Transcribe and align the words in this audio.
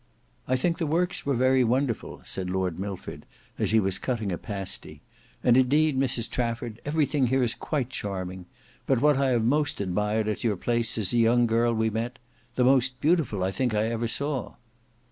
"I 0.47 0.55
think 0.55 0.79
the 0.79 0.87
works 0.87 1.27
were 1.27 1.35
very 1.35 1.63
wonderful," 1.63 2.21
said 2.23 2.49
Lord 2.49 2.79
Milford, 2.79 3.23
as 3.59 3.69
he 3.69 3.79
was 3.79 3.99
cutting 3.99 4.31
a 4.31 4.37
pasty; 4.39 5.03
"and 5.43 5.55
indeed, 5.55 5.95
Mrs 5.95 6.27
Trafford, 6.27 6.81
everything 6.85 7.27
here 7.27 7.43
is 7.43 7.53
quite 7.53 7.91
charming; 7.91 8.47
but 8.87 8.99
what 8.99 9.17
I 9.17 9.29
have 9.29 9.45
most 9.45 9.79
admired 9.79 10.27
at 10.27 10.43
your 10.43 10.57
place 10.57 10.97
is 10.97 11.13
a 11.13 11.17
young 11.19 11.45
girl 11.45 11.71
we 11.71 11.91
met—the 11.91 12.63
most 12.63 12.99
beautiful 12.99 13.43
I 13.43 13.51
think 13.51 13.75
I 13.75 13.89
ever 13.91 14.07
saw." 14.07 14.55